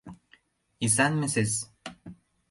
«Исан 0.85 1.13
ме 1.19 1.27
сыз? 1.33 1.51